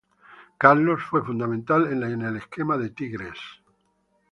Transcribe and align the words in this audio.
Carlos 0.57 0.99
fue 1.07 1.23
fundamental 1.23 1.85
en 1.93 2.23
el 2.23 2.35
esquema 2.37 2.75
de 2.75 2.89
Tigres. 2.89 3.37